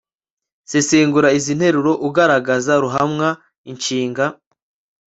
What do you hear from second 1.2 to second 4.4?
izi nteruro ugaragaza ruhamwa, inshinga